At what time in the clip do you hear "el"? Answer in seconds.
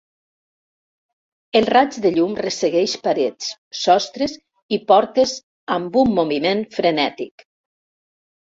1.59-1.67